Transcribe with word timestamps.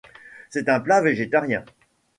C'est 0.49 0.67
un 0.67 0.79
plat 0.79 0.99
végétarien. 0.99 1.63